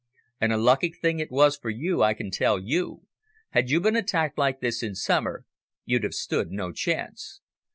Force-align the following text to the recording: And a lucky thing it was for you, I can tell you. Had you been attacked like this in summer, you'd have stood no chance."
And 0.39 0.51
a 0.51 0.57
lucky 0.57 0.89
thing 0.91 1.19
it 1.19 1.29
was 1.29 1.55
for 1.55 1.69
you, 1.69 2.01
I 2.01 2.15
can 2.15 2.31
tell 2.31 2.57
you. 2.57 3.05
Had 3.51 3.69
you 3.69 3.79
been 3.79 3.95
attacked 3.95 4.35
like 4.35 4.59
this 4.59 4.81
in 4.81 4.95
summer, 4.95 5.45
you'd 5.85 6.03
have 6.05 6.15
stood 6.15 6.49
no 6.49 6.71
chance." 6.71 7.41